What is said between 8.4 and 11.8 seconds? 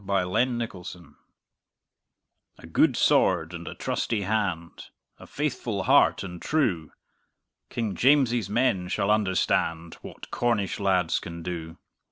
men shall understand What Cornish lads can do!